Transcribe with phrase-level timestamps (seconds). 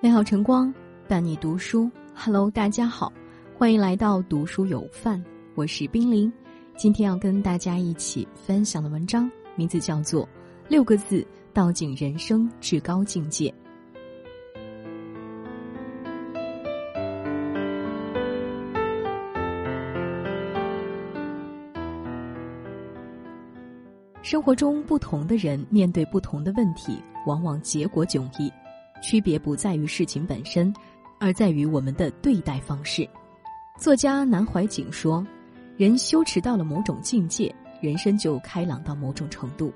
[0.00, 0.72] 美好晨光
[1.08, 3.12] 伴你读书，Hello，大家好，
[3.56, 5.20] 欢迎来到读书有范，
[5.56, 6.32] 我是冰凌。
[6.76, 10.24] 今天要跟大家一起分享的文章名字叫做
[10.68, 13.50] 《六个字道尽人生至高境界》。
[24.22, 28.48] 生活中不同的人面对不同的问题，往往结果迥异。
[29.02, 30.72] 区别不在于事情本身，
[31.18, 33.08] 而在于我们的对待方式。
[33.78, 35.26] 作家南怀瑾说
[35.78, 39.72] ：“人修持到了某种境界，人生就开朗到某种程度。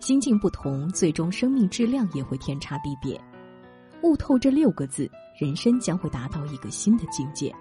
[0.00, 3.20] 心境不同，最终生命质量也会天差地别。
[4.02, 7.54] 悟透这六个字，人生将会达到一个新的境界。”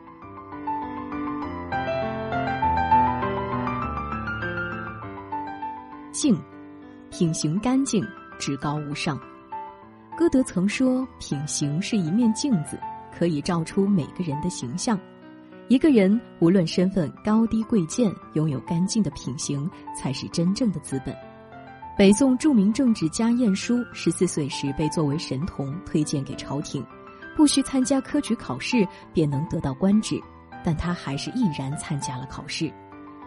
[6.11, 6.35] 静，
[7.11, 8.03] 品行干净，
[8.39, 9.19] 至高无上。
[10.17, 12.79] 歌德曾说：“品行是一面镜子，
[13.11, 14.97] 可以照出每个人的形象。
[15.67, 21.13] 一个人无论身份高低贵贱，拥有干净的品行，才是真正的资本。”
[21.97, 26.85] 北宋著名政治家晏殊十四岁时被作为神童推荐给朝廷，
[27.35, 30.17] 不需参加科举考试便能得到官职，
[30.63, 32.71] 但他还是毅然参加了考试。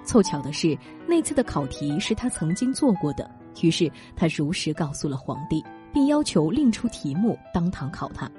[0.05, 3.31] 凑巧的是，那次的考题是他曾经做过的，
[3.61, 5.63] 于是他如实告诉了皇帝。
[5.93, 8.31] 并要求另出题目当堂考他，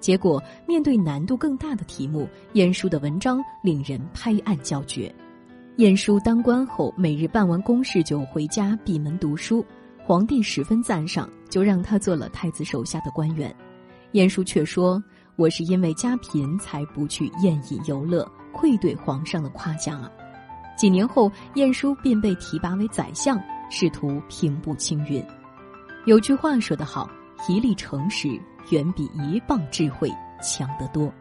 [0.00, 5.14] 结果面对难度更大的题目，晏殊的文章令人拍案叫绝。
[5.76, 9.64] 晏殊当官后，每日办完公事就回家闭门读书，
[10.04, 13.54] 皇帝十分赞赏，就让他做了太子手下的官员。
[14.12, 15.02] 晏殊却说
[15.36, 20.10] ：“我是因为家贫才不去宴饮游乐，愧对皇上的夸奖啊。”
[20.76, 23.40] 几年后，晏殊便被提拔为宰相，
[23.70, 25.24] 试图平步青云。
[26.04, 27.08] 有句话说得好，
[27.48, 28.28] 一粒诚实
[28.70, 31.12] 远比一磅智慧强得多。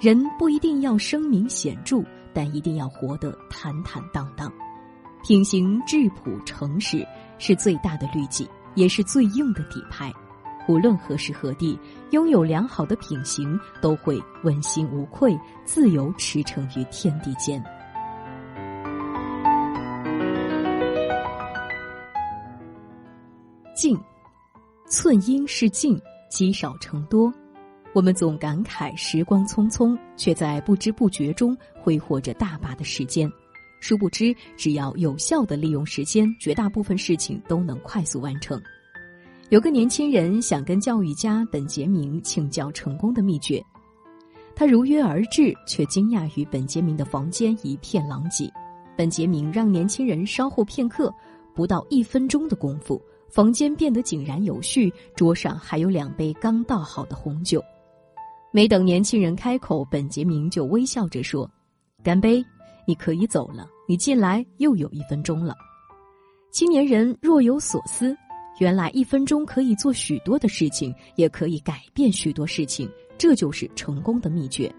[0.00, 2.02] 人不一定要声名显著，
[2.32, 4.50] 但一定要活得坦坦荡荡。
[5.22, 10.10] 品行质朴诚实是最大的律己，也是最硬的底牌。
[10.68, 11.78] 无论何时何地，
[12.10, 17.62] 拥有良好的品行，都会问心无愧，自由驰骋于天地间。
[23.78, 23.96] 静，
[24.88, 25.96] 寸阴是静，
[26.28, 27.32] 积少成多。
[27.92, 33.30] 我们总感慨时光匆匆，却在不知不觉中挥霍着大把的时间。
[33.78, 38.60] 殊不知，只要有效的利用时间，绝大部分事情都能快速完成。
[39.48, 43.64] 有个年轻人想跟教育家本杰明请教成功的秘诀，
[44.56, 48.52] 他如约而至，却惊讶于本杰明的房间一片狼藉。
[48.96, 51.14] 本杰明让年轻人稍后片刻，
[51.54, 53.00] 不到一分钟的功夫。
[53.28, 57.62] 房间变得井然有序，桌上还有两杯刚倒好的红酒。
[58.50, 61.48] 没等年轻人开口，本杰明就微笑着说
[62.02, 62.42] ：“干杯，
[62.86, 63.68] 你可以走了。
[63.86, 65.54] 你进来又有一分钟了。”
[66.50, 68.16] 青年人若有所思，
[68.58, 74.74] 原来一分钟可以做许多的事情，也可以改变许多事情，这就是成功的秘诀。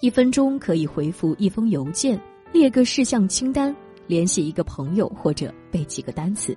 [0.00, 2.18] 一分钟可以回复一封邮件，
[2.52, 3.74] 列个事项清单，
[4.06, 6.56] 联系一个朋友，或者背几个单词。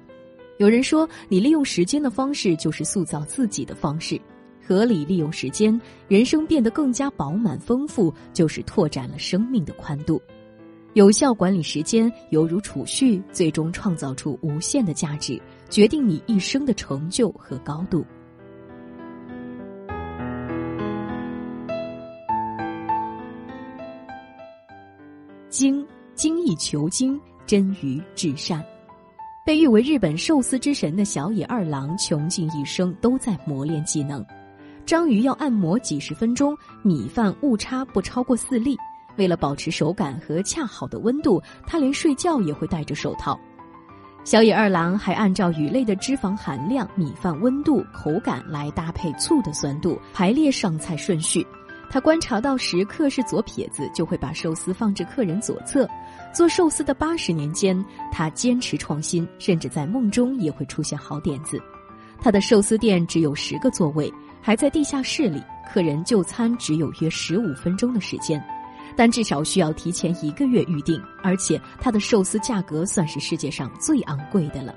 [0.57, 4.19] 有人说，你利用时间的方式就是塑造自己的方式。
[4.66, 10.22] 合理利用时间，人生变得更加饱满丰富，就是拓展了生命的宽度。
[10.94, 18.03] 有效管理时间，犹如储蓄，最终创造出无限的价值，决定你一生的成就和高度。
[25.50, 25.85] 精，
[26.16, 28.66] 精益求精，臻于至善。
[29.47, 34.21] 被誉为日本寿司之神的小野二郎，穷尽一生都在磨练技能。
[34.85, 38.77] 章鱼要按摩几十分钟，米饭误差不超过四粒。
[39.15, 43.39] 为了保持手感和恰好的温度，他连睡觉也会戴着手套。
[44.25, 51.47] 小野二郎还按照鱼类的脂肪含量、米饭温度、口感来搭配醋的酸度，排列上菜顺序。
[51.89, 55.88] 他观察到食客是左撇子，就会把寿司放置客人左侧。
[56.38, 61.60] 做寿司的八十年间，他坚持创新，甚至在梦中也会出现好点子。
[62.22, 68.39] 他的寿司店只有十个座位，还在地下室里，客人就餐只有约十五分钟的时间，
[68.95, 71.01] 但至少需要提前一个月预定。
[71.24, 74.75] 而且他的寿司价格算是世界上最昂贵的了。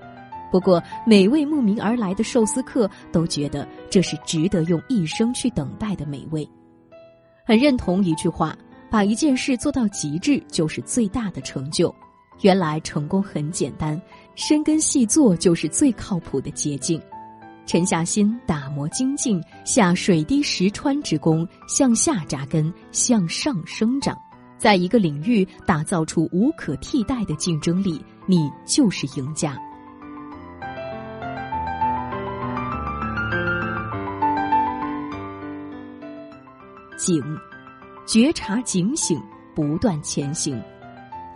[0.51, 6.49] 不过，每位慕名而来的寿司客都觉得这是值得用一生去等待的美味。
[7.45, 8.57] 很认同一句话：
[8.91, 11.95] 把一件事做到极致，就是最大的成就。
[12.41, 14.01] 原来成功很简单，
[14.35, 17.01] 深耕细作就是最靠谱的捷径。
[17.67, 24.19] 沉下心，打磨精进，下水滴石穿之功，向下扎根，向上生长，
[24.59, 29.57] 在一个领域打造出无可替代的竞争力，你就是赢家。
[36.97, 37.23] 警，
[38.11, 39.23] 觉察警醒，
[39.55, 40.61] 不断前行。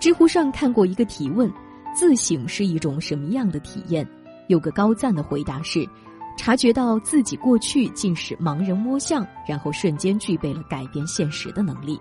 [0.01, 1.49] 知乎上看过一个提问：
[1.95, 4.05] 自省是一种什么样的体验？
[4.49, 5.89] 有个高赞的回答是：
[6.37, 11.97] 察觉到自己过去竟是盲人摸象，然后瞬间具备了改变现实的能力。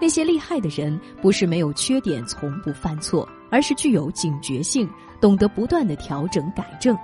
[0.00, 4.88] 那些厉害的人，不是没有缺点从不犯错，而是具有警觉性，
[5.20, 6.96] 懂得不断的调整改正。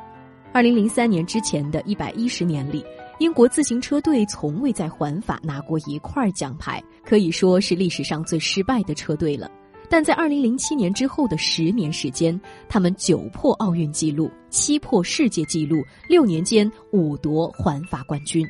[0.52, 2.84] 二零零三年之前的一百一十年里。
[3.18, 9.50] 英国自行车队从未在环法拿过一块奖牌，可以说是历史上最失败的车队了。
[9.88, 18.48] 但在2007年之后的十年时间，他们九破奥运纪录，七破世界纪录，六年间五夺环法冠军。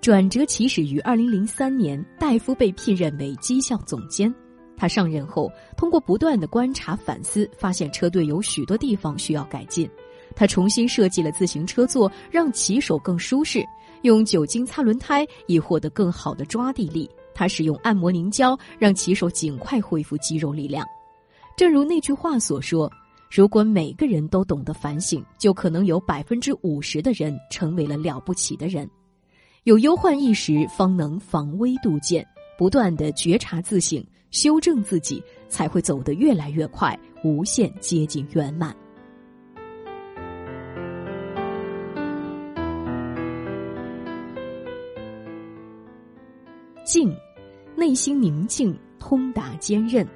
[0.00, 4.32] 转折起始于2003年，戴夫被聘任为绩效总监。
[4.76, 9.88] 他上任后，通过不断的观察反思，发现车队有许多地方需要改进。
[10.36, 13.64] 他重新设计了自行车座，让骑手更舒适。
[14.02, 17.10] 用酒精擦轮胎以获得更好的抓地力。
[17.34, 20.86] 他使用按摩凝胶，让骑手尽快恢复肌肉力量。
[21.56, 22.90] 正如那句话所说
[23.30, 28.88] ：“如果每个人都懂得反省，就可能有百分之五十的人成为了了不起的人。
[29.64, 32.24] 有忧患意识，方能防微杜渐。
[32.58, 38.74] 不断的觉察自省，修正自己，才会走得越来越快，无限接近圆满。”
[46.86, 47.12] 静，
[47.74, 50.06] 内心宁静，通达坚韧。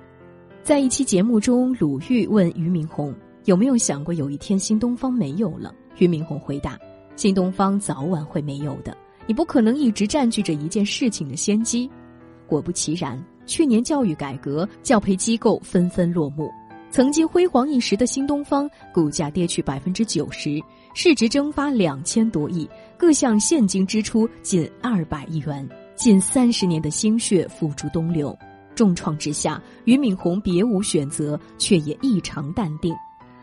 [0.63, 3.13] 在一期节目中，鲁豫问俞敏洪
[3.45, 5.75] 有没有想过有一天新东方没有了？
[5.99, 6.79] 俞敏洪回答：
[7.17, 8.97] 新东方早晚会没有的，
[9.27, 11.91] 你不可能一直占据着一件事情的先机。
[12.47, 16.49] 果不其然，去年教育改革，教培机构纷纷落幕，
[16.89, 20.61] 曾经辉煌一时的新东方股价跌去百分之九十，
[20.95, 25.69] 市值蒸发两千多亿，各项现金支出近二百亿元。
[26.01, 28.35] 近三十年的心血付诸东流，
[28.75, 32.97] 重创之下，俞敏洪别无选择，却也异常淡定。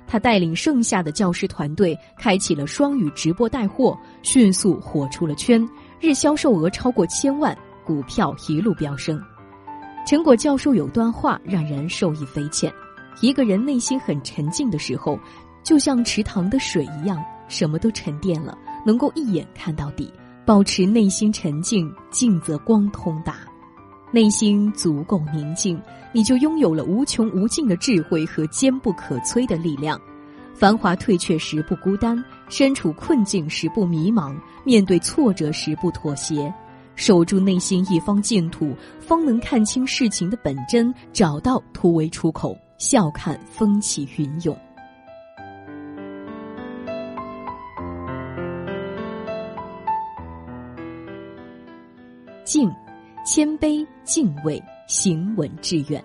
[0.07, 5.63] 他带领剩下的教师团队，开启了双语直播带货，迅速火出了圈，
[5.99, 7.55] 日销售额超过千万，
[7.85, 9.21] 股票一路飙升。
[10.03, 12.73] 陈果教授有段话让人受益匪浅：
[13.21, 15.19] 一个人内心很沉静的时候，
[15.61, 20.11] 就像池塘的水一样，什么都沉淀了，能够一眼看到底。
[20.47, 23.39] 保持内心沉静，静则光通达。
[24.13, 25.77] 内心足够宁静，
[26.13, 29.99] 你就拥有了无穷无尽的智慧和坚不可摧的力量。
[30.53, 34.33] 繁华退却时不孤单，身处困境时不迷茫，
[34.63, 36.51] 面对挫折时不妥协，
[36.95, 44.57] 守住内心一方净土，方能看清事情的本真，找到突围出口，笑看风起云涌。
[52.47, 52.71] 敬，
[53.25, 56.01] 谦卑，敬畏，行稳致远。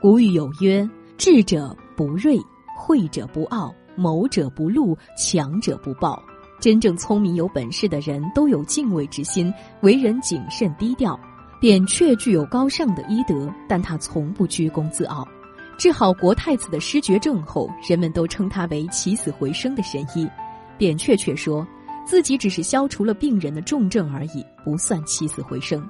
[0.00, 2.38] 古语有曰：“智者不锐，
[2.74, 6.18] 慧者不傲，谋者不露，强者不暴。”
[6.58, 11.20] 真正聪明有本事的人都有敬畏之心，为人谨慎低调。
[11.60, 15.28] 扁鹊具有高尚的医德，但他从不居功自傲。
[15.76, 20.26] 治好国太子的失觉症后，人们都称他为起死回生的神医。
[20.78, 21.66] 扁鹊却说。
[22.08, 25.86] 自己只是消除了病人的重症而已，不算起死回生。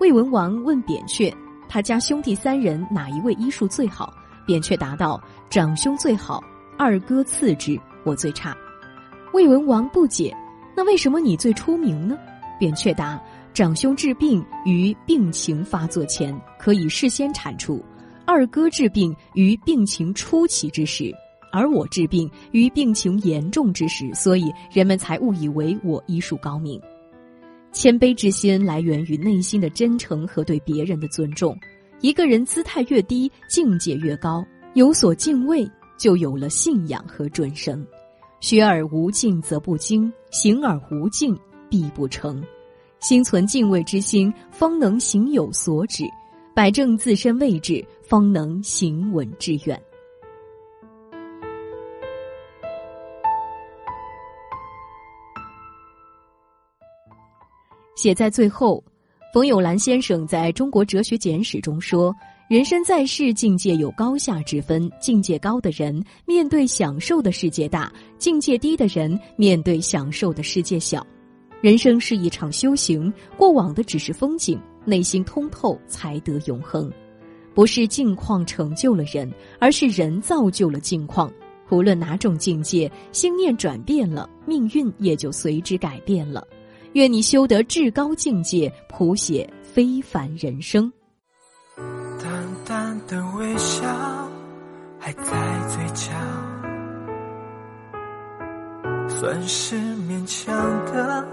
[0.00, 1.30] 魏文王问扁鹊，
[1.68, 4.14] 他家兄弟三人哪一位医术最好？
[4.46, 6.42] 扁鹊答道：长兄最好，
[6.78, 8.56] 二哥次之，我最差。
[9.34, 10.34] 魏文王不解，
[10.74, 12.16] 那为什么你最出名呢？
[12.58, 17.78] 扁鹊答：长兄治病于病情发作前，可以事先铲除；
[18.24, 21.14] 二哥治病于病情初期之时。
[21.52, 26.80] 而我治病于病情严重之时，所以人们才误以为我医术高明。
[27.70, 31.56] 谦卑之心来源于内心的真诚和对别人的尊重。
[32.00, 34.44] 一个人姿态越低，境界越高。
[34.74, 37.86] 有所敬畏，就有了信仰和准绳。
[38.40, 41.38] 学而无敬则不精，行而无敬
[41.70, 42.42] 必不成。
[42.98, 46.06] 心存敬畏之心，方能行有所止；
[46.54, 49.80] 摆正自身位置，方能行稳致远。
[58.02, 58.82] 写在最后，
[59.32, 62.12] 冯友兰先生在中国哲学简史中说
[62.50, 64.90] ：“人生在世，境界有高下之分。
[65.00, 71.06] 境界高的人面对享受的世界大，境界低的人面对享受的世界小。
[71.60, 76.90] 人生是一场修行，过往的只是风景，内心通透才得永恒。
[77.54, 81.32] 不是境况成就了人，而是人造就了境况。
[81.70, 86.44] 无论哪种境界，心念转变了，命运也就随之改变了。
[86.94, 90.92] 愿你修得至高境界，谱写非凡人生。
[92.22, 92.30] 淡
[92.66, 93.86] 淡的微笑
[94.98, 95.22] 还在
[95.68, 96.12] 嘴角，
[99.08, 100.54] 算是勉强
[100.86, 101.26] 的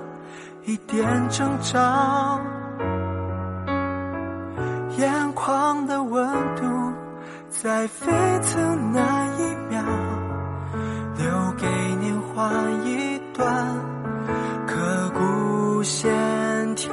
[0.65, 2.39] 一点征兆。
[4.97, 6.63] 眼眶的温度
[7.49, 8.11] 在沸
[8.43, 9.83] 腾那一秒，
[11.17, 11.67] 留给
[12.01, 12.51] 年华
[12.85, 13.88] 一段
[15.89, 16.07] 线
[16.75, 16.87] 条。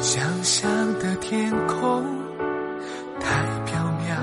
[0.00, 2.02] 想象的天空。
[3.20, 3.34] 太
[3.66, 4.16] 缥缈，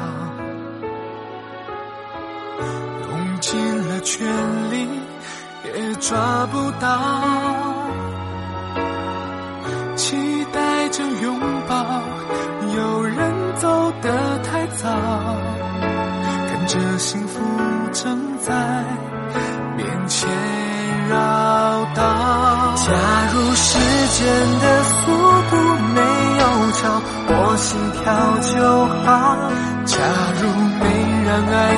[3.07, 4.25] 用尽了全
[4.71, 4.87] 力
[5.65, 6.89] 也抓不到，
[9.95, 12.01] 期待着拥抱，
[12.75, 14.89] 有人走得太早，
[16.47, 17.39] 看着幸福
[17.91, 18.51] 正在
[23.65, 24.27] 时间
[24.59, 24.99] 的速
[25.49, 25.53] 度
[25.95, 26.01] 没
[26.41, 26.43] 有
[26.73, 26.81] 超。
[27.29, 28.03] 我心跳
[28.51, 28.59] 就
[29.01, 29.07] 好。
[29.85, 29.95] 假
[30.39, 30.41] 如
[30.79, 30.83] 没
[31.25, 31.77] 人爱